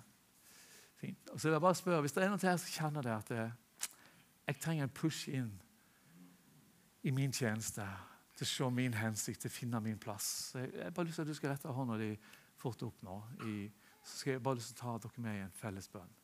[1.00, 1.30] Fint.
[1.36, 3.52] Så vil jeg bare spørre, Hvis det er noen her som kjenner det at det,
[4.46, 5.52] jeg trenger en push inn
[7.02, 7.86] i min tjeneste
[8.36, 11.20] til å se min hensikt, til å finne min plass så Jeg har bare lyst
[11.20, 12.10] til at du skal rette hånda di
[12.56, 13.16] fort opp nå.
[13.46, 13.70] I,
[14.02, 16.14] så skal jeg bare lyst til å ta dere med i en felles bønn.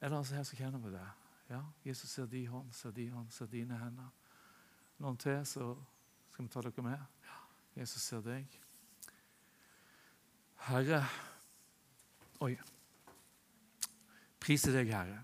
[0.00, 1.06] Er det altså her som kjenner på det?
[1.50, 4.10] Ja, Jesus ser din hånd, ser din hånd, ser dine hender.
[5.00, 5.72] Noen til, så
[6.30, 7.06] skal vi ta dere med.
[7.26, 7.38] Ja,
[7.80, 8.60] Jesus ser deg.
[10.68, 11.04] Herre
[12.40, 12.54] Oi.
[14.40, 15.20] Priser deg, Herre,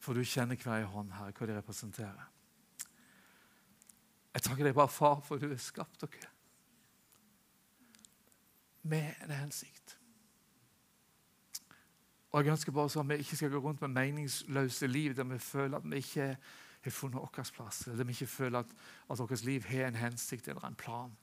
[0.00, 2.28] for du kjenner hver hånd, Herre, hva de representerer.
[4.34, 6.30] Jeg takker deg bare, far, for du har skapt dere
[8.82, 9.96] med en hensikt.
[12.32, 15.24] Og Jeg ønsker bare så at vi ikke skal gå rundt med meningsløse liv der
[15.24, 16.36] vi føler at vi ikke
[16.82, 18.66] har funnet vår plass, der vi ikke føler at,
[19.10, 21.16] at vårt liv har en hensikt eller en plan.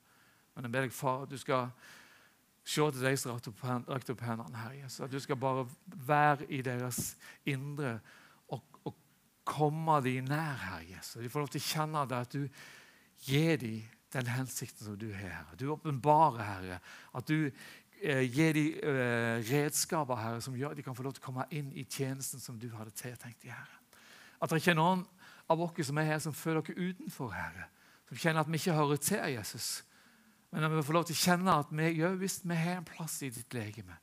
[0.55, 1.69] Men jeg ber deg, far, at du skal
[2.68, 4.99] Se til de som rakte opp hendene, Herre Jesus.
[5.05, 7.15] At du skal bare være i deres
[7.47, 7.99] indre
[8.51, 8.97] og, og
[9.47, 11.22] komme dem nær, Herre Jesus.
[11.24, 12.65] De får lov til å kjenne det, at du
[13.28, 15.55] gir dem den hensikten som du har, Herre.
[15.59, 16.80] Du åpenbarer, Herre,
[17.15, 21.15] at du eh, gir dem eh, redskaper, Herre, som gjør at de kan få lov
[21.15, 23.84] til å komme inn i tjenesten som du hadde tiltenkt dem, Herre.
[24.41, 25.07] At det ikke er noen
[25.47, 27.72] av oss som er her, som føler dere utenfor, Herre.
[28.11, 29.70] Som kjenner at vi ikke hører til Jesus.
[30.52, 32.88] Men at vi får lov til å kjenne at vi, ja, visst, vi har en
[32.88, 33.98] plass i ditt legeme.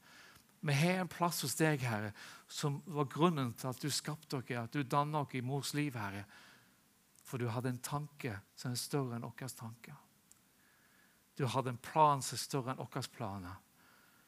[0.64, 2.14] Vi har en plass hos deg, Herre,
[2.48, 5.96] som var grunnen til at du skapte dere, at du dannet dere i mors liv,
[5.96, 6.24] Herre.
[7.24, 9.96] For du hadde en tanke som er større enn våre tanker.
[11.36, 13.60] Du hadde en plan som er større enn våre planer.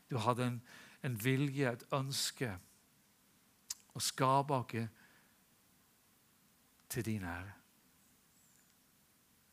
[0.08, 0.60] Du hadde en,
[1.04, 2.50] en vilje, et ønske,
[3.96, 4.90] å skape oss
[6.92, 7.54] til din ære.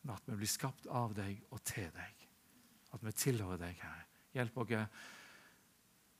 [0.03, 2.22] Men at vi blir skapt av deg og til deg.
[2.93, 4.07] At vi tilhører deg, Herre.
[4.33, 4.73] Hjelp oss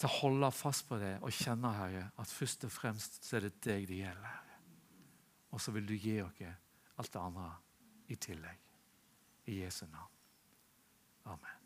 [0.03, 3.47] til å holde fast på det og kjenne Herre, at først og fremst så er
[3.47, 4.30] det deg det gjelder.
[4.30, 4.59] Herre.
[5.53, 6.41] Og så vil du gi oss
[6.97, 7.49] alt det andre
[8.09, 8.69] i tillegg.
[9.49, 10.15] I Jesu navn.
[11.26, 11.62] Amen.